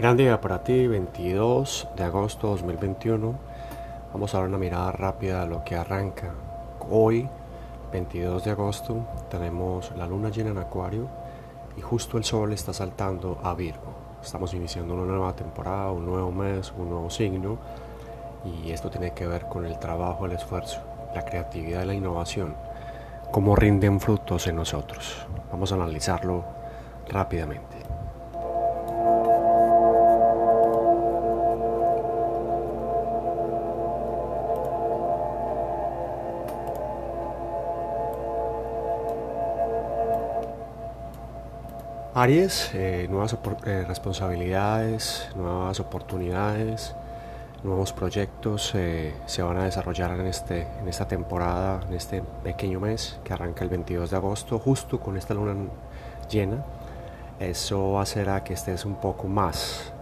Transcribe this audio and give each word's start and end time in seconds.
Gran 0.00 0.16
día 0.16 0.40
para 0.40 0.64
ti, 0.64 0.86
22 0.86 1.88
de 1.94 2.04
agosto 2.04 2.48
2021. 2.48 3.34
Vamos 4.14 4.34
a 4.34 4.38
dar 4.38 4.48
una 4.48 4.56
mirada 4.56 4.92
rápida 4.92 5.42
a 5.42 5.44
lo 5.44 5.62
que 5.62 5.76
arranca. 5.76 6.32
Hoy, 6.88 7.28
22 7.92 8.44
de 8.44 8.50
agosto, 8.50 9.06
tenemos 9.28 9.92
la 9.98 10.06
luna 10.06 10.30
llena 10.30 10.52
en 10.52 10.56
Acuario 10.56 11.06
y 11.76 11.82
justo 11.82 12.16
el 12.16 12.24
sol 12.24 12.54
está 12.54 12.72
saltando 12.72 13.40
a 13.42 13.52
Virgo. 13.52 13.92
Estamos 14.22 14.54
iniciando 14.54 14.94
una 14.94 15.04
nueva 15.04 15.36
temporada, 15.36 15.92
un 15.92 16.06
nuevo 16.06 16.32
mes, 16.32 16.72
un 16.78 16.88
nuevo 16.88 17.10
signo 17.10 17.58
y 18.42 18.70
esto 18.70 18.88
tiene 18.88 19.12
que 19.12 19.26
ver 19.26 19.48
con 19.48 19.66
el 19.66 19.78
trabajo, 19.78 20.24
el 20.24 20.32
esfuerzo, 20.32 20.80
la 21.14 21.26
creatividad 21.26 21.82
y 21.82 21.88
la 21.88 21.94
innovación. 21.94 22.54
Cómo 23.30 23.54
rinden 23.54 24.00
frutos 24.00 24.46
en 24.46 24.56
nosotros. 24.56 25.26
Vamos 25.52 25.72
a 25.72 25.74
analizarlo 25.74 26.42
rápidamente. 27.06 27.79
Aries, 42.12 42.72
eh, 42.74 43.06
nuevas 43.08 43.36
eh, 43.64 43.84
responsabilidades, 43.86 45.28
nuevas 45.36 45.78
oportunidades, 45.78 46.96
nuevos 47.62 47.92
proyectos 47.92 48.72
eh, 48.74 49.14
se 49.26 49.42
van 49.42 49.58
a 49.58 49.64
desarrollar 49.64 50.18
en, 50.18 50.26
este, 50.26 50.66
en 50.80 50.88
esta 50.88 51.06
temporada, 51.06 51.80
en 51.86 51.94
este 51.94 52.20
pequeño 52.42 52.80
mes 52.80 53.20
que 53.22 53.32
arranca 53.32 53.62
el 53.62 53.70
22 53.70 54.10
de 54.10 54.16
agosto, 54.16 54.58
justo 54.58 54.98
con 54.98 55.16
esta 55.16 55.34
luna 55.34 55.54
llena. 56.28 56.64
Eso 57.38 58.00
hacerá 58.00 58.42
que 58.42 58.54
estés 58.54 58.84
un 58.84 58.96
poco 58.96 59.28
más 59.28 59.92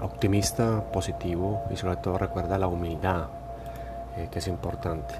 optimista, 0.00 0.82
positivo 0.92 1.62
y 1.70 1.76
sobre 1.76 1.96
todo 1.96 2.18
recuerda 2.18 2.58
la 2.58 2.66
humildad, 2.66 3.26
que 4.30 4.38
es 4.40 4.48
importante. 4.48 5.14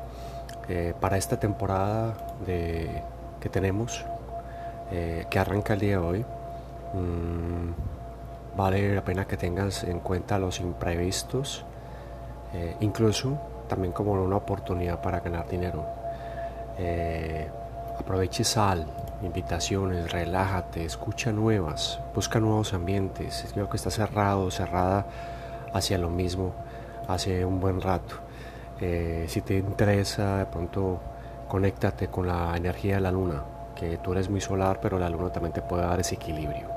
para 1.01 1.17
esta 1.17 1.39
temporada 1.39 2.15
de, 2.45 3.03
que 3.41 3.49
tenemos, 3.49 4.05
eh, 4.95 5.25
que 5.31 5.39
arranca 5.39 5.73
el 5.73 5.81
día 5.81 5.99
de 5.99 6.05
hoy, 6.05 6.21
mm, 6.93 8.57
vale 8.59 8.95
la 8.95 9.03
pena 9.03 9.27
que 9.27 9.39
tengas 9.39 9.85
en 9.85 10.01
cuenta 10.01 10.39
los 10.39 10.61
imprevistos, 10.61 11.65
eh, 12.53 12.77
incluso 12.81 13.39
también 13.69 13.95
como 13.95 14.13
una 14.13 14.37
oportunidad 14.37 15.01
para 15.01 15.21
ganar 15.21 15.49
dinero. 15.49 15.87
Eh, 16.77 17.49
aproveche 17.99 18.45
sal, 18.45 18.87
invitaciones, 19.23 20.13
relájate, 20.13 20.85
escucha 20.85 21.33
nuevas, 21.33 21.99
busca 22.15 22.39
nuevos 22.39 22.75
ambientes. 22.75 23.49
Creo 23.55 23.71
que 23.71 23.79
está 23.79 23.91
cerrado, 23.91 24.51
cerrada 24.51 25.07
hacia 25.73 25.97
lo 25.97 26.11
mismo 26.11 26.53
hace 27.09 27.47
un 27.47 27.61
buen 27.61 27.81
rato. 27.81 28.17
si 29.29 29.41
te 29.43 29.59
interesa, 29.59 30.39
de 30.39 30.47
pronto 30.47 31.01
conéctate 31.49 32.09
con 32.09 32.27
la 32.27 32.57
energía 32.57 32.97
de 32.97 33.01
la 33.01 33.13
luna 33.13 33.43
que 33.75 33.99
tú 33.99 34.13
eres 34.13 34.29
muy 34.29 34.41
solar, 34.41 34.79
pero 34.81 34.99
la 34.99 35.09
luna 35.09 35.31
también 35.31 35.53
te 35.53 35.63
puede 35.63 35.83
dar 35.83 36.01
ese 36.01 36.15
equilibrio. 36.17 36.69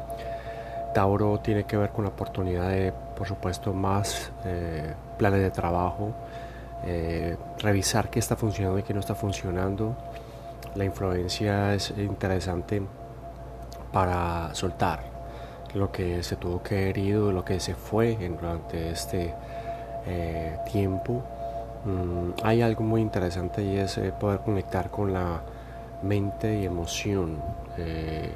Tauro 0.95 1.39
tiene 1.41 1.65
que 1.65 1.75
ver 1.75 1.89
con 1.89 2.05
la 2.05 2.11
oportunidad 2.11 2.69
de, 2.69 2.93
por 3.17 3.27
supuesto, 3.27 3.73
más 3.73 4.31
eh, 4.45 4.93
planes 5.17 5.41
de 5.41 5.51
trabajo, 5.51 6.13
eh, 6.85 7.35
revisar 7.59 8.09
qué 8.09 8.19
está 8.19 8.37
funcionando 8.37 8.79
y 8.79 8.83
qué 8.83 8.93
no 8.93 9.01
está 9.01 9.13
funcionando. 9.13 9.93
La 10.75 10.85
influencia 10.85 11.73
es 11.73 11.93
interesante 11.97 12.81
para 13.91 14.55
soltar 14.55 15.01
lo 15.73 15.91
que 15.91 16.23
se 16.23 16.37
tuvo 16.37 16.63
que 16.63 16.89
herido, 16.89 17.33
lo 17.33 17.43
que 17.43 17.59
se 17.59 17.75
fue 17.75 18.15
durante 18.15 18.91
este 18.91 19.33
eh, 20.05 20.57
tiempo. 20.71 21.21
Mm, 21.83 22.41
hay 22.41 22.61
algo 22.61 22.85
muy 22.85 23.01
interesante 23.01 23.61
y 23.63 23.75
es 23.75 23.99
poder 24.17 24.39
conectar 24.39 24.89
con 24.89 25.11
la 25.11 25.41
mente 26.03 26.59
y 26.59 26.65
emoción. 26.65 27.41
Eh, 27.77 28.31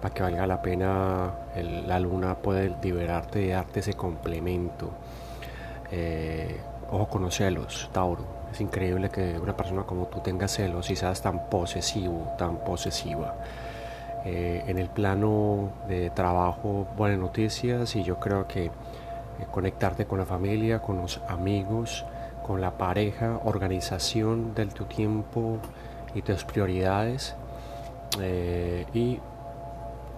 para 0.00 0.14
que 0.14 0.22
valga 0.22 0.46
la 0.46 0.62
pena, 0.62 1.32
la 1.86 1.98
luna 1.98 2.36
puede 2.36 2.72
liberarte 2.82 3.42
y 3.42 3.48
darte 3.48 3.80
ese 3.80 3.94
complemento. 3.94 4.90
Eh, 5.90 6.60
ojo 6.90 7.08
con 7.08 7.22
los 7.22 7.34
celos, 7.34 7.90
Tauro. 7.92 8.38
Es 8.52 8.60
increíble 8.60 9.10
que 9.10 9.38
una 9.38 9.56
persona 9.56 9.82
como 9.82 10.06
tú 10.06 10.20
tenga 10.20 10.46
celos 10.48 10.88
y 10.90 10.96
seas 10.96 11.20
tan 11.20 11.50
posesivo, 11.50 12.34
tan 12.38 12.58
posesiva. 12.58 13.34
Eh, 14.24 14.64
en 14.66 14.78
el 14.78 14.88
plano 14.88 15.70
de 15.88 16.10
trabajo, 16.10 16.86
buenas 16.96 17.18
noticias 17.18 17.94
y 17.96 18.02
yo 18.02 18.18
creo 18.20 18.46
que 18.46 18.70
conectarte 19.50 20.06
con 20.06 20.18
la 20.18 20.26
familia, 20.26 20.80
con 20.80 20.98
los 20.98 21.20
amigos, 21.28 22.04
con 22.48 22.60
la 22.60 22.78
pareja, 22.78 23.40
organización 23.44 24.54
del 24.54 24.72
tu 24.72 24.84
tiempo, 24.84 25.58
y 26.14 26.22
tus 26.22 26.44
prioridades 26.44 27.34
eh, 28.20 28.86
y 28.94 29.20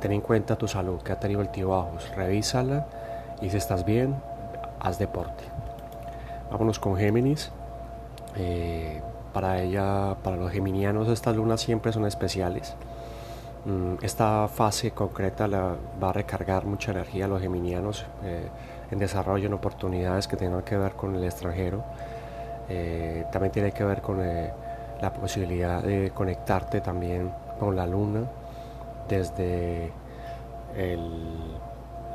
ten 0.01 0.13
en 0.13 0.21
cuenta 0.21 0.57
tu 0.57 0.69
salud 0.69 1.01
que 1.03 1.13
ha 1.13 1.21
tenido 1.21 1.41
altibajos, 1.41 2.11
revísala 2.17 2.87
y 3.43 3.51
si 3.51 3.57
estás 3.57 3.85
bien, 3.85 4.17
haz 4.81 4.99
deporte. 4.99 5.45
Vámonos 6.51 6.79
con 6.79 6.97
Géminis. 6.97 7.51
Eh, 8.37 9.01
para 9.33 9.61
ella, 9.61 10.17
para 10.23 10.37
los 10.37 10.51
geminianos 10.51 11.09
estas 11.09 11.37
lunas 11.37 11.61
siempre 11.61 11.93
son 11.93 12.07
especiales. 12.07 12.75
Mm, 13.65 14.03
esta 14.03 14.49
fase 14.49 14.91
concreta 14.93 15.47
la, 15.47 15.77
va 16.03 16.11
a 16.11 16.13
recargar 16.13 16.65
mucha 16.65 16.91
energía 16.93 17.27
a 17.27 17.29
los 17.29 17.41
geminianos 17.41 18.07
eh, 18.25 18.49
en 18.91 18.99
desarrollo, 18.99 19.47
en 19.47 19.55
oportunidades 19.55 20.27
que 20.27 20.37
tengan 20.37 20.63
que 20.63 20.77
ver 20.77 20.93
con 20.93 21.15
el 21.15 21.25
extranjero. 21.25 21.85
también 23.33 23.53
tiene 23.53 23.73
que 23.73 23.85
ver 23.85 24.01
con 24.01 24.21
la 25.01 25.13
posibilidad 25.13 25.83
de 25.83 26.11
conectarte 26.11 26.81
también 26.81 27.33
con 27.59 27.77
la 27.77 27.87
luna 27.87 28.23
desde 29.09 29.93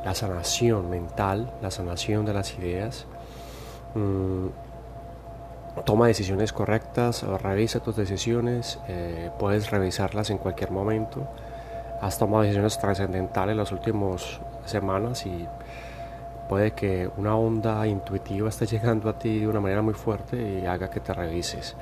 la 0.03 0.13
sanación 0.13 0.89
mental, 0.89 1.51
la 1.61 1.71
sanación 1.71 2.25
de 2.25 2.33
las 2.33 2.57
ideas. 2.57 3.05
Mm, 3.95 4.47
toma 5.83 6.07
decisiones 6.07 6.53
correctas, 6.53 7.23
revisa 7.23 7.79
tus 7.79 7.95
decisiones, 7.95 8.79
eh, 8.87 9.31
puedes 9.39 9.71
revisarlas 9.71 10.29
en 10.29 10.37
cualquier 10.37 10.71
momento. 10.71 11.27
Has 12.01 12.17
tomado 12.17 12.43
decisiones 12.43 12.77
trascendentales 12.77 13.57
las 13.57 13.71
últimas 13.71 14.39
semanas 14.65 15.25
y 15.25 15.47
puede 16.47 16.71
que 16.71 17.09
una 17.17 17.35
onda 17.35 17.85
intuitiva 17.87 18.49
esté 18.49 18.65
llegando 18.67 19.09
a 19.09 19.17
ti 19.17 19.39
de 19.39 19.47
una 19.47 19.59
manera 19.59 19.81
muy 19.81 19.95
fuerte 19.95 20.59
y 20.61 20.65
haga 20.65 20.89
que 20.89 20.99
te 20.99 21.13
revises. 21.13 21.75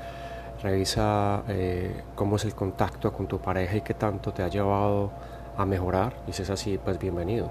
Revisa 0.64 1.42
eh, 1.46 2.04
cómo 2.14 2.36
es 2.36 2.46
el 2.46 2.54
contacto 2.54 3.12
con 3.12 3.26
tu 3.26 3.38
pareja 3.38 3.76
y 3.76 3.80
qué 3.82 3.92
tanto 3.92 4.32
te 4.32 4.42
ha 4.42 4.48
llevado 4.48 5.10
a 5.58 5.66
mejorar. 5.66 6.14
Y 6.26 6.32
si 6.32 6.40
es 6.40 6.48
así, 6.48 6.80
pues 6.82 6.98
bienvenido. 6.98 7.50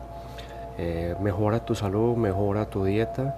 Eh, 0.79 1.15
mejora 1.21 1.63
tu 1.63 1.75
salud, 1.75 2.17
mejora 2.17 2.65
tu 2.65 2.83
dieta 2.83 3.35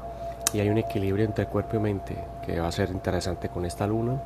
y 0.54 0.62
hay 0.62 0.70
un 0.70 0.78
equilibrio 0.78 1.26
entre 1.26 1.48
cuerpo 1.48 1.76
y 1.76 1.80
mente 1.80 2.18
que 2.46 2.58
va 2.58 2.70
a 2.70 2.72
ser 2.72 2.90
interesante 2.90 3.50
con 3.50 3.66
esta 3.66 3.86
luna. 3.86 4.22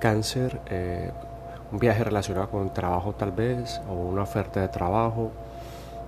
Cáncer, 0.00 0.60
eh, 0.68 1.12
un 1.70 1.78
viaje 1.78 2.02
relacionado 2.02 2.50
con 2.50 2.74
trabajo 2.74 3.12
tal 3.12 3.30
vez, 3.30 3.80
o 3.88 3.92
una 3.92 4.22
oferta 4.22 4.60
de 4.60 4.66
trabajo, 4.66 5.30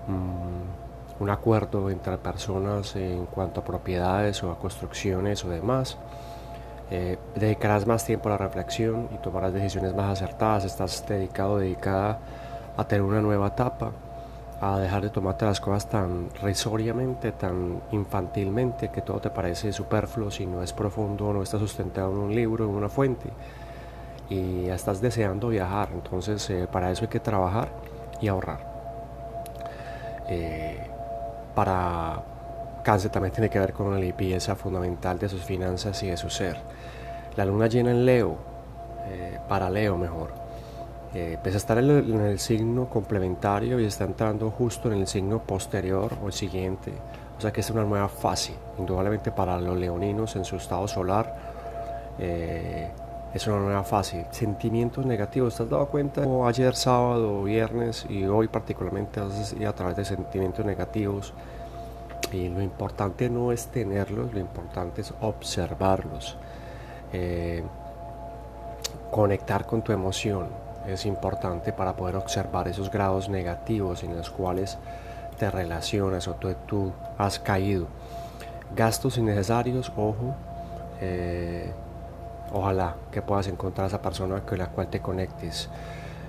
mm, 0.09 1.23
un 1.23 1.31
acuerdo 1.31 1.89
entre 1.89 2.19
personas 2.19 2.97
en 2.97 3.27
cuanto 3.27 3.61
a 3.61 3.65
propiedades 3.65 4.43
o 4.43 4.51
a 4.51 4.59
construcciones 4.59 5.45
o 5.45 5.51
demás. 5.51 5.97
Eh, 6.95 7.17
dedicarás 7.35 7.87
más 7.87 8.05
tiempo 8.05 8.29
a 8.29 8.33
la 8.33 8.37
reflexión 8.37 9.09
y 9.15 9.17
tomarás 9.17 9.55
decisiones 9.55 9.95
más 9.95 10.11
acertadas, 10.11 10.67
estás 10.67 11.03
dedicado, 11.09 11.57
dedicada 11.57 12.19
a 12.77 12.85
tener 12.85 13.01
una 13.01 13.23
nueva 13.23 13.47
etapa, 13.47 13.93
a 14.61 14.79
dejar 14.79 15.01
de 15.01 15.09
tomarte 15.09 15.47
las 15.47 15.59
cosas 15.59 15.89
tan 15.89 16.29
risoriamente, 16.43 17.33
tan 17.33 17.81
infantilmente, 17.93 18.91
que 18.91 19.01
todo 19.01 19.21
te 19.21 19.31
parece 19.31 19.73
superfluo 19.73 20.31
si 20.31 20.45
no 20.45 20.63
es 20.63 20.75
profundo, 20.75 21.33
no 21.33 21.43
está 21.43 21.59
sustentado 21.59 22.11
en 22.11 22.19
un 22.19 22.35
libro, 22.35 22.67
en 22.67 22.73
una 22.73 22.91
fuente, 22.91 23.31
y 24.29 24.67
estás 24.67 25.01
deseando 25.01 25.49
viajar, 25.49 25.89
entonces 25.95 26.51
eh, 26.51 26.69
para 26.71 26.91
eso 26.91 27.05
hay 27.05 27.09
que 27.09 27.21
trabajar 27.21 27.71
y 28.21 28.29
ahorrar. 28.29 28.61
Eh, 30.29 30.79
para 31.55 32.23
Cáncer 32.83 33.11
también 33.11 33.33
tiene 33.33 33.49
que 33.49 33.59
ver 33.59 33.73
con 33.73 33.91
la 33.91 33.99
limpieza 33.99 34.55
fundamental 34.57 35.19
de 35.19 35.29
sus 35.29 35.43
finanzas 35.43 36.03
y 36.03 36.09
de 36.09 36.17
su 36.17 36.29
ser. 36.29 36.57
La 37.37 37.45
luna 37.45 37.67
llena 37.67 37.91
en 37.91 38.05
Leo, 38.05 38.37
eh, 39.07 39.39
para 39.49 39.71
Leo 39.71 39.97
mejor, 39.97 40.33
eh, 41.15 41.39
pese 41.43 41.57
a 41.57 41.59
estar 41.59 41.79
en 41.79 42.21
el, 42.21 42.39
signo 42.39 42.89
complementario 42.89 43.79
y 43.79 43.85
está 43.85 44.05
entrando 44.05 44.51
justo 44.51 44.91
en 44.91 45.01
el 45.01 45.07
signo 45.07 45.41
posterior 45.41 46.13
o 46.23 46.27
el 46.27 46.33
siguiente, 46.33 46.93
o 47.37 47.41
sea 47.41 47.53
que 47.53 47.61
es 47.61 47.71
una 47.71 47.85
nueva 47.85 48.09
fase, 48.09 48.55
indudablemente 48.79 49.31
para 49.31 49.61
los 49.61 49.77
leoninos 49.77 50.37
en 50.37 50.45
su 50.45 50.57
estado 50.57 50.89
solar. 50.89 51.35
Eh, 52.19 52.91
es 53.35 53.47
una 53.47 53.61
nueva 53.61 53.83
fase. 53.83 54.27
Sentimientos 54.31 55.07
negativos, 55.07 55.57
¿te 55.57 55.63
has 55.63 55.71
dado 55.71 55.87
cuenta? 55.87 56.23
ayer 56.47 56.75
sábado, 56.75 57.43
viernes 57.45 58.05
y 58.09 58.25
hoy 58.25 58.49
particularmente 58.49 59.21
a 59.21 59.73
través 59.73 59.97
de 59.97 60.05
sentimientos 60.05 60.67
negativos 60.67 61.33
Lo 62.33 62.63
importante 62.63 63.29
no 63.29 63.53
es 63.53 63.67
tenerlos, 63.67 64.33
lo 64.33 64.41
importante 64.41 65.03
es 65.03 65.13
observarlos. 65.21 66.37
Eh, 67.13 67.63
conectar 69.11 69.67
con 69.67 69.83
tu 69.83 69.93
emoción 69.93 70.47
es 70.89 71.05
importante 71.05 71.73
para 71.73 71.95
poder 71.95 72.17
observar 72.17 72.69
esos 72.69 72.91
grados 72.91 73.29
negativos 73.29 74.03
en 74.03 74.17
los 74.17 74.31
cuales 74.31 74.79
te 75.39 75.51
relacionas 75.51 76.27
o 76.27 76.35
tú, 76.35 76.93
has 77.19 77.39
caído. 77.39 77.87
Gastos 78.75 79.19
innecesarios, 79.19 79.93
ojo. 79.97 80.35
Eh, 81.01 81.71
ojalá 82.53 82.97
que 83.11 83.21
puedas 83.21 83.47
encontrar 83.49 83.85
a 83.85 83.89
esa 83.89 84.01
persona 84.01 84.41
con 84.41 84.59
la 84.59 84.69
cual 84.69 84.89
te 84.89 85.01
conectes. 85.01 85.69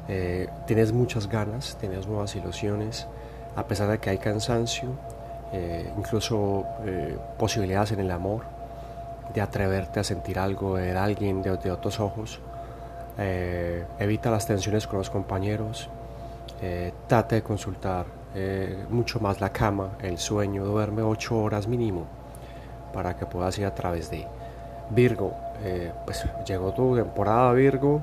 Eh, 0.10 0.50
tienes 0.68 0.92
muchas 0.92 1.28
ganas, 1.30 1.78
tienes 1.80 2.08
nuevas 2.08 2.36
ilusiones, 2.36 3.08
a 3.56 3.66
pesar 3.68 3.88
de 3.90 4.00
que 4.00 4.10
hay 4.10 4.18
cansancio, 4.18 4.90
eh, 5.54 5.92
incluso 5.98 6.66
posibilidades 7.38 7.94
en 7.94 8.02
el 8.02 8.12
amor, 8.12 8.44
de 9.34 9.42
atreverte 9.42 10.00
a 10.00 10.04
sentir 10.04 10.38
algo 10.38 10.76
de 10.76 10.98
alguien 10.98 11.42
de, 11.42 11.72
otros 11.72 12.00
ojos. 12.00 12.40
evita 13.18 14.32
las 14.32 14.46
tensiones 14.46 14.88
con 14.88 15.00
los 15.00 15.10
compañeros, 15.10 15.90
trate 17.08 17.36
de 17.36 17.44
consultar 17.44 18.06
eh, 18.36 18.86
mucho 18.90 19.20
más 19.20 19.40
la 19.42 19.52
cama, 19.52 19.92
el 20.02 20.18
sueño, 20.18 20.66
duerme 20.66 21.04
8 21.04 21.38
horas 21.38 21.68
mínimo 21.68 22.06
para 22.92 23.16
que 23.16 23.28
puedas 23.28 23.58
ir 23.60 23.66
a 23.66 23.76
través 23.76 24.10
de 24.10 24.26
Virgo. 24.90 25.34
Eh, 25.64 25.92
pues 26.04 26.26
llegó 26.46 26.74
tu 26.74 26.96
temporada 26.96 27.54
Virgo, 27.54 28.02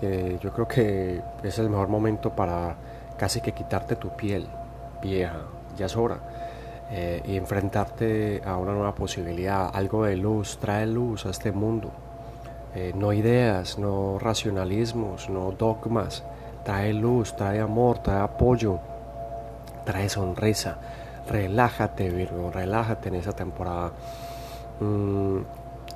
eh, 0.00 0.38
yo 0.40 0.52
creo 0.52 0.66
que 0.66 1.20
es 1.42 1.58
el 1.58 1.68
mejor 1.68 1.88
momento 1.88 2.30
para 2.30 2.76
casi 3.18 3.42
que 3.42 3.52
quitarte 3.52 3.96
tu 3.96 4.08
piel 4.16 4.46
vieja, 5.02 5.42
ya 5.76 5.84
es 5.86 5.96
hora. 5.96 6.18
Y 6.90 7.36
enfrentarte 7.36 8.42
a 8.44 8.56
una 8.56 8.72
nueva 8.72 8.94
posibilidad, 8.94 9.70
algo 9.74 10.04
de 10.04 10.16
luz, 10.16 10.58
trae 10.58 10.86
luz 10.86 11.26
a 11.26 11.30
este 11.30 11.52
mundo. 11.52 11.90
no 12.94 13.12
ideas, 13.12 13.78
no 13.78 14.18
racionalismos, 14.18 15.28
no 15.28 15.52
dogmas, 15.52 16.24
trae 16.64 16.92
luz, 16.92 17.34
trae 17.36 17.60
amor, 17.60 17.98
trae 17.98 18.20
apoyo, 18.20 18.78
trae 19.84 20.08
sonrisa. 20.08 20.76
Relájate, 21.28 22.10
Virgo, 22.10 22.50
relájate 22.50 23.08
en 23.08 23.16
esa 23.16 23.32
temporada. 23.32 23.92
Mm, 24.80 25.38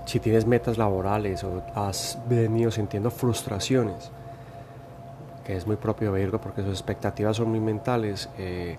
si 0.05 0.21
tienes 0.21 0.47
metas 0.47 0.79
laborales 0.79 1.45
o 1.45 1.63
has 1.75 2.19
venido 2.27 2.71
sintiendo 2.71 3.11
frustraciones, 3.11 4.11
que 5.45 5.57
es 5.57 5.67
muy 5.67 5.77
propio 5.77 6.13
Virgo 6.13 6.41
porque 6.41 6.63
sus 6.63 6.73
expectativas 6.73 7.37
son 7.37 7.51
muy 7.51 7.61
mentales, 7.61 8.29
eh, 8.39 8.79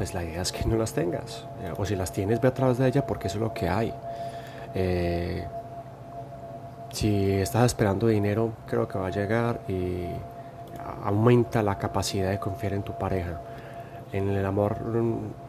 pues 0.00 0.14
la 0.14 0.24
idea 0.24 0.40
es 0.40 0.50
que 0.50 0.64
no 0.64 0.78
las 0.78 0.94
tengas. 0.94 1.44
Eh, 1.62 1.74
o 1.76 1.84
si 1.84 1.94
las 1.94 2.10
tienes, 2.10 2.40
ve 2.40 2.48
a 2.48 2.54
través 2.54 2.78
de 2.78 2.88
ella 2.88 3.06
porque 3.06 3.28
eso 3.28 3.36
es 3.36 3.42
lo 3.42 3.52
que 3.52 3.68
hay. 3.68 3.92
Eh, 4.74 5.44
si 6.90 7.32
estás 7.32 7.66
esperando 7.66 8.06
dinero, 8.06 8.54
creo 8.66 8.88
que 8.88 8.98
va 8.98 9.08
a 9.08 9.10
llegar 9.10 9.60
y 9.68 10.06
aumenta 11.04 11.62
la 11.62 11.76
capacidad 11.76 12.30
de 12.30 12.38
confiar 12.38 12.72
en 12.72 12.82
tu 12.82 12.94
pareja 12.94 13.42
en 14.14 14.30
el 14.30 14.46
amor 14.46 14.78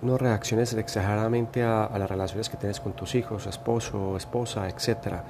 no 0.02 0.18
reacciones 0.18 0.74
exageradamente 0.74 1.64
a, 1.64 1.90
las 1.98 2.10
relaciones 2.10 2.50
que 2.50 2.58
tienes 2.58 2.82
con 2.82 2.92
tus 2.92 3.16
hijos, 3.16 3.48
esposo, 3.48 4.18
esposa, 4.18 4.68
etc. 4.68 5.22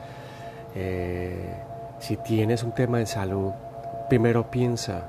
Eh, 0.73 1.53
si 1.99 2.17
tienes 2.17 2.63
un 2.63 2.71
tema 2.71 2.97
de 2.97 3.05
salud, 3.05 3.51
primero 4.09 4.49
piensa 4.49 5.03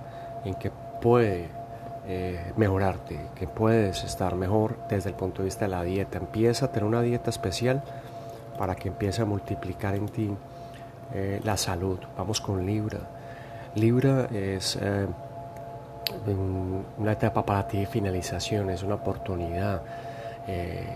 en 0.45 0.55
que 0.57 0.71
puede 1.01 1.62
eh, 2.07 2.53
mejorarte, 2.57 3.19
que 3.35 3.47
puedes 3.47 4.05
estar 4.05 4.35
mejor 4.35 4.77
desde 4.89 5.11
el 5.11 5.17
punto 5.17 5.43
de 5.43 5.47
vista 5.47 5.67
de 5.67 5.71
la 5.71 5.83
dieta. 5.83 6.19
Empieza 6.19 6.67
a 6.67 6.73
tener 6.73 6.85
una 6.85 7.03
dieta 7.03 7.31
especial 7.31 7.83
para 8.59 8.75
que 8.75 8.89
empiece 8.89 9.23
a 9.23 9.25
multiplicar 9.25 9.95
en 9.95 10.09
ti 10.09 10.31
eh, 11.15 11.41
la 11.45 11.57
salud. 11.57 11.99
Vamos 12.17 12.41
con 12.41 12.67
Libra. 12.67 13.01
Libra 13.75 14.27
es 14.33 14.79
una 16.99 17.13
etapa 17.13 17.45
para 17.45 17.67
ti 17.67 17.81
de 17.81 17.87
finalización, 17.87 18.71
es 18.71 18.83
una 18.83 18.97
oportunidad, 18.97 19.83
eh, 20.47 20.87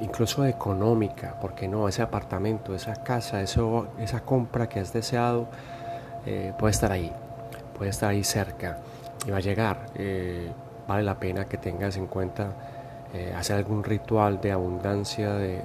incluso 0.00 0.44
económica, 0.44 1.34
porque 1.40 1.68
no, 1.68 1.88
ese 1.88 2.02
apartamento, 2.02 2.74
esa 2.74 2.94
casa, 3.02 3.40
esa 3.42 4.20
compra 4.24 4.68
que 4.68 4.80
has 4.80 4.92
deseado, 4.92 5.46
eh, 6.26 6.52
puede 6.58 6.72
estar 6.72 6.92
ahí, 6.92 7.12
puede 7.76 7.90
estar 7.90 8.10
ahí 8.10 8.24
cerca 8.24 8.78
y 9.26 9.30
va 9.30 9.38
a 9.38 9.40
llegar. 9.40 9.86
Eh, 9.94 10.50
vale 10.86 11.02
la 11.02 11.18
pena 11.18 11.46
que 11.46 11.58
tengas 11.58 11.96
en 11.96 12.06
cuenta 12.06 12.52
hacer 13.36 13.56
algún 13.56 13.84
ritual 13.84 14.40
de 14.40 14.52
abundancia, 14.52 15.34
de, 15.34 15.62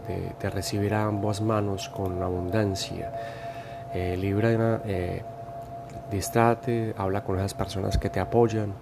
recibir 0.50 0.94
a 0.94 1.06
ambas 1.06 1.39
manos 1.39 1.88
con 1.88 2.21
abundancia. 2.21 3.09
libra, 3.95 4.81
distrate, 6.12 6.94
habla 6.98 7.24
con 7.24 7.38
esas 7.38 7.54
personas 7.54 7.98
que 7.98 8.09
te 8.09 8.19
apoyan, 8.19 8.74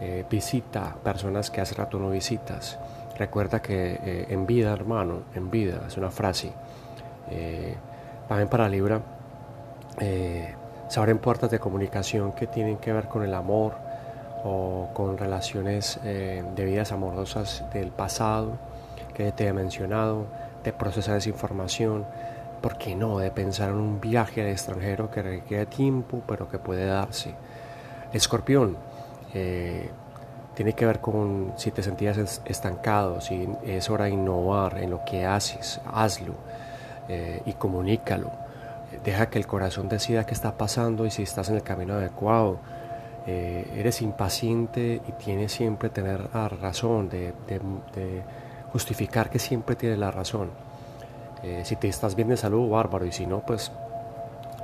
eh, 0.00 0.24
visita 0.28 0.94
personas 1.02 1.50
que 1.50 1.60
hace 1.60 1.74
rato 1.74 1.98
no 1.98 2.10
visitas. 2.10 2.78
Recuerda 3.18 3.62
que 3.62 3.98
eh, 4.02 4.26
en 4.28 4.46
vida, 4.46 4.72
hermano, 4.72 5.22
en 5.34 5.50
vida, 5.50 5.82
es 5.86 5.96
una 5.96 6.10
frase. 6.10 6.52
Eh, 7.30 7.74
también 8.28 8.48
para 8.48 8.68
Libra, 8.68 9.00
se 9.98 11.00
abren 11.00 11.18
puertas 11.18 11.50
de 11.50 11.58
comunicación 11.58 12.32
que 12.32 12.46
tienen 12.46 12.76
que 12.76 12.92
ver 12.92 13.08
con 13.08 13.22
el 13.22 13.32
amor 13.32 13.74
o 14.44 14.88
con 14.92 15.18
relaciones 15.18 16.00
de 16.02 16.64
vidas 16.64 16.92
amorosas 16.92 17.64
del 17.72 17.90
pasado 17.90 18.58
que 19.16 19.32
te 19.32 19.46
he 19.46 19.52
mencionado, 19.52 20.26
de 20.62 20.72
procesar 20.74 21.16
esa 21.16 21.30
información, 21.30 22.04
¿por 22.60 22.76
qué 22.76 22.94
no? 22.94 23.18
De 23.18 23.30
pensar 23.30 23.70
en 23.70 23.76
un 23.76 24.00
viaje 24.00 24.42
al 24.42 24.48
extranjero 24.48 25.10
que 25.10 25.22
requiere 25.22 25.64
tiempo, 25.66 26.22
pero 26.26 26.48
que 26.48 26.58
puede 26.58 26.84
darse. 26.84 27.34
Escorpión, 28.12 28.76
eh, 29.32 29.88
tiene 30.54 30.74
que 30.74 30.84
ver 30.84 31.00
con 31.00 31.52
si 31.56 31.70
te 31.70 31.82
sentías 31.82 32.40
estancado, 32.44 33.20
si 33.20 33.48
es 33.64 33.88
hora 33.90 34.04
de 34.04 34.10
innovar 34.10 34.78
en 34.78 34.90
lo 34.90 35.04
que 35.04 35.24
haces, 35.24 35.80
hazlo 35.86 36.34
eh, 37.08 37.42
y 37.46 37.52
comunícalo. 37.54 38.30
Deja 39.04 39.30
que 39.30 39.38
el 39.38 39.46
corazón 39.46 39.88
decida 39.88 40.24
qué 40.24 40.34
está 40.34 40.58
pasando 40.58 41.06
y 41.06 41.10
si 41.10 41.22
estás 41.22 41.48
en 41.48 41.56
el 41.56 41.62
camino 41.62 41.94
adecuado. 41.94 42.58
Eh, 43.26 43.72
eres 43.76 44.02
impaciente 44.02 45.00
y 45.06 45.12
tienes 45.12 45.52
siempre 45.52 45.88
tener 45.88 46.28
la 46.32 46.48
razón, 46.48 47.08
de, 47.08 47.32
justificar 48.72 49.30
que 49.30 49.38
siempre 49.38 49.74
tienes 49.74 49.98
la 49.98 50.10
razón. 50.10 50.50
si 51.62 51.76
te 51.76 51.88
estás 51.88 52.14
bien 52.14 52.28
de 52.28 52.36
salud, 52.36 52.68
bárbaro, 52.68 53.06
y 53.06 53.12
si 53.12 53.26
no, 53.26 53.40
pues 53.40 53.70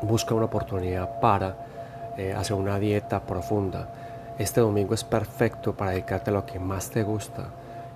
busca 0.02 0.34
una 0.34 0.46
oportunidad 0.46 1.20
para 1.20 1.56
hacer 2.36 2.56
una 2.56 2.78
dieta 2.78 3.20
profunda 3.20 3.88
este 4.38 4.60
domingo 4.60 4.94
es 4.94 5.04
perfecto 5.04 5.74
para 5.74 5.90
dedicarte 5.92 6.30
a 6.30 6.32
lo 6.32 6.46
que 6.46 6.58
más 6.58 6.90
te 6.90 7.02
gusta 7.02 7.48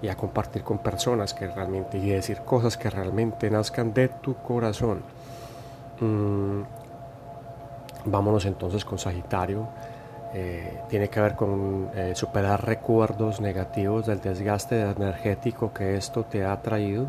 y 0.03 0.09
a 0.09 0.17
compartir 0.17 0.63
con 0.63 0.79
personas 0.79 1.33
que 1.33 1.47
realmente 1.47 1.99
y 1.99 2.11
decir 2.11 2.41
cosas 2.41 2.77
que 2.77 2.91
realmente 2.91 3.51
nazcan 3.51 3.95
de 3.95 4.09
tu 4.09 4.35
corazón. 4.37 5.03
Mm, 6.01 6.61
vámonos 8.05 8.45
entonces 8.45 8.85
con 8.85 8.99
Sagitario. 8.99 9.67
Eh, 10.35 10.81
tiene 10.89 11.09
que 11.09 11.21
ver 11.21 11.35
con 11.35 11.89
eh, 11.95 12.13
superar 12.15 12.65
recuerdos 12.67 13.41
negativos 13.41 14.07
del 14.07 14.21
desgaste 14.21 14.81
energético 14.81 15.73
que 15.73 15.97
esto 15.97 16.25
te 16.25 16.45
ha 16.45 16.61
traído 16.61 17.09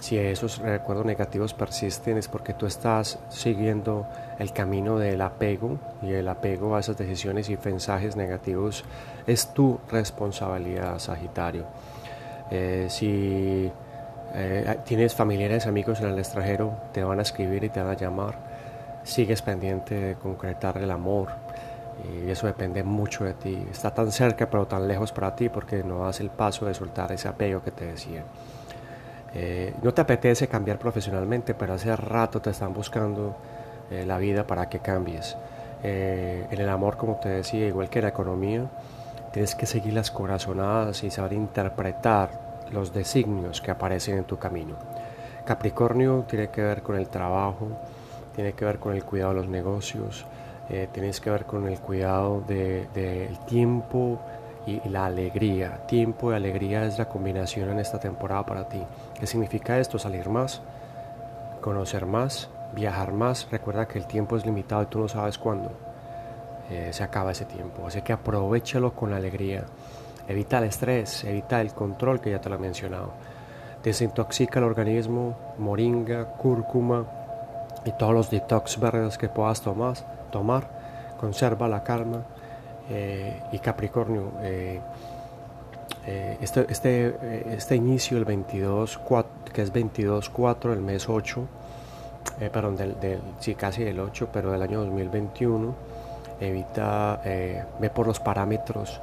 si 0.00 0.16
esos 0.16 0.58
recuerdos 0.58 1.04
negativos 1.04 1.54
persisten 1.54 2.18
es 2.18 2.28
porque 2.28 2.54
tú 2.54 2.66
estás 2.66 3.18
siguiendo 3.30 4.06
el 4.38 4.52
camino 4.52 4.98
del 4.98 5.20
apego 5.20 5.78
y 6.02 6.12
el 6.12 6.28
apego 6.28 6.76
a 6.76 6.80
esas 6.80 6.96
decisiones 6.96 7.50
y 7.50 7.58
mensajes 7.64 8.14
negativos 8.14 8.84
es 9.26 9.48
tu 9.48 9.80
responsabilidad, 9.90 10.98
Sagitario. 11.00 11.64
Eh, 12.50 12.86
si 12.88 13.70
eh, 14.34 14.78
tienes 14.84 15.14
familiares, 15.14 15.66
amigos 15.66 16.00
en 16.00 16.08
el 16.08 16.18
extranjero, 16.18 16.74
te 16.92 17.02
van 17.02 17.18
a 17.18 17.22
escribir 17.22 17.64
y 17.64 17.68
te 17.68 17.82
van 17.82 17.90
a 17.90 17.96
llamar, 17.96 18.38
sigues 19.02 19.42
pendiente 19.42 19.94
de 19.96 20.14
concretar 20.14 20.78
el 20.78 20.92
amor 20.92 21.28
y 22.04 22.30
eso 22.30 22.46
depende 22.46 22.82
mucho 22.82 23.24
de 23.24 23.34
ti. 23.34 23.66
Está 23.70 23.92
tan 23.92 24.12
cerca 24.12 24.48
pero 24.48 24.66
tan 24.66 24.86
lejos 24.86 25.12
para 25.12 25.34
ti 25.34 25.48
porque 25.48 25.82
no 25.82 26.04
das 26.04 26.20
el 26.20 26.30
paso 26.30 26.66
de 26.66 26.74
soltar 26.74 27.12
ese 27.12 27.28
apego 27.28 27.62
que 27.62 27.70
te 27.70 27.86
decía. 27.86 28.24
Eh, 29.34 29.74
no 29.82 29.92
te 29.92 30.00
apetece 30.00 30.48
cambiar 30.48 30.78
profesionalmente, 30.78 31.54
pero 31.54 31.74
hace 31.74 31.94
rato 31.96 32.40
te 32.40 32.50
están 32.50 32.72
buscando 32.72 33.36
eh, 33.90 34.04
la 34.06 34.18
vida 34.18 34.46
para 34.46 34.68
que 34.68 34.78
cambies. 34.78 35.36
Eh, 35.82 36.46
en 36.50 36.60
el 36.60 36.68
amor, 36.68 36.96
como 36.96 37.16
te 37.16 37.28
decía, 37.28 37.66
igual 37.66 37.88
que 37.88 37.98
en 37.98 38.04
la 38.04 38.08
economía, 38.10 38.66
tienes 39.32 39.54
que 39.54 39.66
seguir 39.66 39.92
las 39.92 40.10
corazonadas 40.10 41.04
y 41.04 41.10
saber 41.10 41.34
interpretar 41.34 42.48
los 42.72 42.92
designios 42.92 43.60
que 43.60 43.70
aparecen 43.70 44.18
en 44.18 44.24
tu 44.24 44.38
camino. 44.38 44.76
Capricornio 45.44 46.24
tiene 46.28 46.48
que 46.48 46.62
ver 46.62 46.82
con 46.82 46.96
el 46.96 47.08
trabajo, 47.08 47.68
tiene 48.34 48.52
que 48.52 48.64
ver 48.64 48.78
con 48.78 48.94
el 48.94 49.04
cuidado 49.04 49.34
de 49.34 49.40
los 49.40 49.48
negocios, 49.48 50.26
tienes 50.92 51.20
que 51.20 51.30
ver 51.30 51.46
con 51.46 51.66
el 51.66 51.78
cuidado 51.80 52.42
del 52.46 53.38
tiempo 53.46 54.20
y, 54.68 54.88
la 54.88 55.06
alegría. 55.06 55.86
Tiempo 55.86 56.32
y 56.32 56.34
alegría 56.34 56.84
es 56.84 56.98
la 56.98 57.08
combinación 57.08 57.70
en 57.70 57.78
esta 57.78 57.98
temporada 57.98 58.44
para 58.44 58.68
ti. 58.68 58.82
¿Qué 59.18 59.26
significa 59.26 59.78
esto? 59.78 59.98
Salir 59.98 60.28
más, 60.28 60.60
conocer 61.60 62.06
más, 62.06 62.50
viajar 62.74 63.12
más. 63.12 63.48
Recuerda 63.50 63.88
que 63.88 63.98
el 63.98 64.06
tiempo 64.06 64.36
es 64.36 64.44
limitado 64.44 64.82
y 64.82 64.86
tú 64.86 64.98
no 64.98 65.08
sabes 65.08 65.38
cuándo 65.38 65.70
eh, 66.70 66.90
se 66.92 67.02
acaba 67.02 67.32
ese 67.32 67.46
tiempo. 67.46 67.86
Así 67.86 68.02
que 68.02 68.12
aprovechalo 68.12 68.94
con 68.94 69.12
alegría. 69.12 69.64
Evita 70.28 70.58
el 70.58 70.64
estrés, 70.64 71.24
evita 71.24 71.60
el 71.60 71.72
control 71.72 72.20
que 72.20 72.30
ya 72.30 72.40
te 72.40 72.50
lo 72.50 72.56
he 72.56 72.58
mencionado. 72.58 73.12
Desintoxica 73.82 74.58
el 74.58 74.66
organismo, 74.66 75.36
moringa, 75.56 76.26
cúrcuma 76.32 77.06
y 77.84 77.92
todos 77.92 78.14
los 78.14 78.30
detox 78.30 78.78
verdes 78.78 79.18
que 79.18 79.28
puedas 79.28 79.60
tomar. 79.60 79.96
tomar. 80.30 80.68
Conserva 81.18 81.68
la 81.68 81.82
calma 81.82 82.22
eh, 82.90 83.40
y 83.52 83.58
Capricornio. 83.58 84.32
Eh, 84.42 84.80
eh, 86.06 86.38
este, 86.40 86.66
este, 86.68 87.54
este, 87.54 87.76
inicio, 87.76 88.16
el 88.16 88.24
22, 88.24 89.00
que 89.52 89.62
es 89.62 89.72
22-4, 89.72 90.72
el 90.72 90.80
mes 90.80 91.08
8, 91.08 91.46
perdón, 92.52 92.76
del, 92.76 93.20
sí, 93.40 93.54
casi 93.54 93.82
el 93.82 94.00
8, 94.00 94.28
pero 94.32 94.52
del 94.52 94.62
año 94.62 94.80
2021, 94.80 95.74
evita, 96.40 97.20
ve 97.24 97.90
por 97.92 98.06
los 98.06 98.20
parámetros 98.20 99.00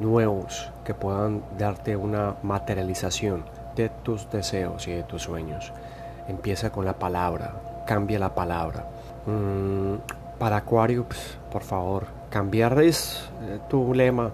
nuevos 0.00 0.70
que 0.84 0.94
puedan 0.94 1.42
darte 1.58 1.96
una 1.96 2.36
materialización 2.42 3.44
de 3.76 3.88
tus 3.88 4.28
deseos 4.30 4.88
y 4.88 4.92
de 4.92 5.02
tus 5.04 5.22
sueños. 5.22 5.72
Empieza 6.26 6.70
con 6.70 6.84
la 6.84 6.94
palabra, 6.94 7.52
cambia 7.88 8.18
la 8.18 8.34
palabra. 8.34 8.84
Mm, 9.24 9.94
para 10.38 10.58
Acuario, 10.58 11.04
pues, 11.04 11.38
por 11.50 11.62
favor, 11.62 12.18
Cambiar 12.28 12.78
es 12.82 13.26
eh, 13.42 13.58
tu 13.70 13.94
lema 13.94 14.30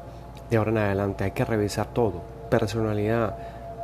de 0.51 0.57
ahora 0.57 0.73
en 0.73 0.79
adelante. 0.79 1.23
Hay 1.23 1.31
que 1.31 1.45
revisar 1.45 1.87
todo. 1.87 2.23
Personalidad, 2.51 3.37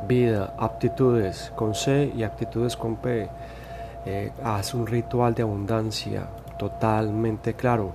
vida, 0.05 0.53
aptitudes 0.59 1.53
con 1.55 1.73
C 1.73 2.11
y 2.13 2.23
aptitudes 2.23 2.75
con 2.75 2.97
P. 2.97 3.29
Eh, 4.05 4.31
haz 4.43 4.73
un 4.73 4.85
ritual 4.85 5.33
de 5.33 5.43
abundancia 5.43 6.27
totalmente 6.57 7.53
claro. 7.53 7.93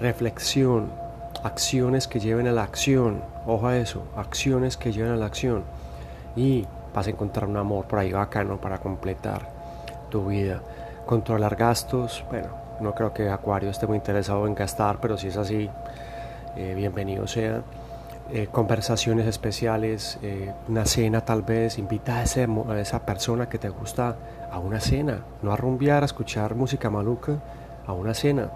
Reflexión, 0.00 0.92
acciones 1.42 2.06
que 2.06 2.20
lleven 2.20 2.46
a 2.46 2.52
la 2.52 2.62
acción. 2.62 3.22
Ojo 3.48 3.66
a 3.66 3.76
eso, 3.76 4.04
acciones 4.16 4.76
que 4.76 4.92
lleven 4.92 5.10
a 5.10 5.16
la 5.16 5.26
acción. 5.26 5.64
Y 6.36 6.64
vas 6.94 7.08
a 7.08 7.10
encontrar 7.10 7.48
un 7.48 7.56
amor 7.56 7.86
por 7.86 7.98
ahí 7.98 8.12
bacano 8.12 8.60
para 8.60 8.78
completar 8.78 9.48
tu 10.10 10.26
vida. 10.26 10.60
Controlar 11.10 11.56
gastos, 11.56 12.24
bueno, 12.30 12.50
no 12.78 12.94
creo 12.94 13.12
que 13.12 13.28
Acuario 13.28 13.68
esté 13.70 13.84
muy 13.84 13.96
interesado 13.96 14.46
en 14.46 14.54
gastar, 14.54 15.00
pero 15.00 15.18
si 15.18 15.26
es 15.26 15.36
así, 15.36 15.68
eh, 16.54 16.72
bienvenido 16.76 17.26
sea. 17.26 17.62
Eh, 18.30 18.46
conversaciones 18.46 19.26
especiales, 19.26 20.20
eh, 20.22 20.52
una 20.68 20.84
cena 20.84 21.20
tal 21.22 21.42
vez, 21.42 21.78
invita 21.78 22.18
a, 22.18 22.22
esa 22.22 23.00
persona 23.04 23.48
que 23.48 23.58
te 23.58 23.70
gusta 23.70 24.14
a 24.52 24.60
una 24.60 24.78
cena, 24.78 25.18
no 25.42 25.52
a 25.52 25.56
rumbear, 25.56 26.04
a 26.04 26.06
escuchar 26.06 26.54
música 26.54 26.90
maluca, 26.90 27.40
a 27.88 27.92
una 27.92 28.14
cena. 28.14 28.48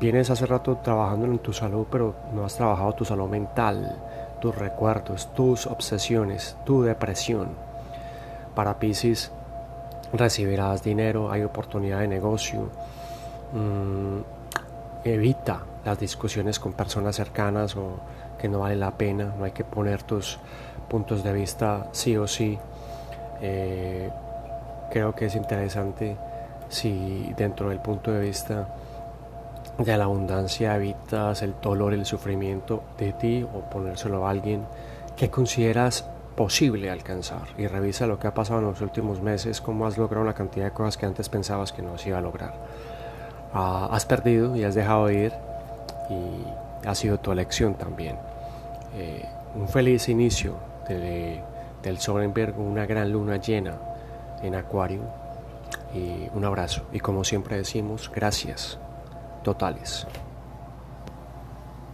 vienes 0.00 0.30
hace 0.30 0.46
rato 0.46 0.78
trabajando 0.78 1.26
en 1.26 1.38
tu 1.40 1.52
salud, 1.52 1.86
pero 1.90 2.14
no 2.32 2.46
has 2.46 2.56
trabajado 2.56 2.94
tu 2.94 3.04
salud 3.04 3.28
mental, 3.28 3.94
tus 4.40 4.56
recuerdos, 4.56 5.34
tus 5.34 5.66
obsesiones, 5.66 6.56
tu 6.64 6.82
depresión. 6.82 7.48
Para 8.54 8.78
Pisces, 8.78 9.32
recibirás 10.12 10.82
dinero, 10.82 11.30
hay 11.30 11.42
oportunidad 11.42 12.00
de 12.00 12.08
negocio, 12.08 12.70
Mm, 13.52 14.22
evita 15.04 15.60
las 15.84 15.98
discusiones 15.98 16.58
con 16.58 16.72
personas 16.72 17.14
cercanas 17.14 17.76
o 17.76 18.00
que 18.38 18.48
no 18.48 18.60
vale 18.60 18.76
la 18.76 18.90
pena, 18.90 19.32
no 19.38 19.44
hay 19.44 19.52
que 19.52 19.64
poner 19.64 20.02
tus 20.02 20.38
puntos 20.88 21.22
de 21.22 21.32
vista 21.32 21.88
sí 21.92 22.16
o 22.16 22.26
sí. 22.26 22.58
Eh, 23.40 24.10
creo 24.90 25.14
que 25.14 25.26
es 25.26 25.36
interesante 25.36 26.16
si 26.68 27.32
dentro 27.36 27.68
del 27.68 27.78
punto 27.78 28.10
de 28.10 28.20
vista 28.20 28.68
de 29.78 29.96
la 29.96 30.04
abundancia 30.04 30.74
evitas 30.74 31.42
el 31.42 31.54
dolor 31.62 31.92
el 31.92 32.06
sufrimiento 32.06 32.82
de 32.98 33.12
ti 33.12 33.44
o 33.44 33.60
ponérselo 33.70 34.26
a 34.26 34.30
alguien 34.30 34.64
que 35.16 35.30
consideras 35.30 36.04
posible 36.36 36.90
alcanzar 36.90 37.48
y 37.58 37.66
revisa 37.66 38.06
lo 38.06 38.18
que 38.18 38.26
ha 38.26 38.34
pasado 38.34 38.60
en 38.60 38.66
los 38.66 38.80
últimos 38.80 39.20
meses, 39.22 39.60
cómo 39.60 39.86
has 39.86 39.98
logrado 39.98 40.22
una 40.22 40.34
cantidad 40.34 40.66
de 40.66 40.72
cosas 40.72 40.96
que 40.96 41.06
antes 41.06 41.28
pensabas 41.28 41.72
que 41.72 41.82
no 41.82 41.96
se 41.98 42.10
iba 42.10 42.18
a 42.18 42.22
lograr 42.22 42.54
has 43.56 44.04
perdido 44.06 44.56
y 44.56 44.64
has 44.64 44.74
dejado 44.74 45.06
de 45.06 45.14
ir 45.14 45.32
y 46.10 46.86
ha 46.86 46.94
sido 46.94 47.18
tu 47.18 47.32
elección 47.32 47.74
también. 47.74 48.16
Eh, 48.94 49.24
un 49.54 49.68
feliz 49.68 50.08
inicio 50.08 50.56
del 50.88 51.98
sol 51.98 52.22
en 52.22 52.34
Virgo, 52.34 52.62
una 52.62 52.86
gran 52.86 53.10
luna 53.10 53.36
llena 53.36 53.74
en 54.42 54.54
Acuario 54.54 55.02
y 55.94 56.28
un 56.34 56.44
abrazo. 56.44 56.82
Y 56.92 57.00
como 57.00 57.24
siempre 57.24 57.56
decimos, 57.56 58.10
gracias 58.14 58.78
totales. 59.42 60.06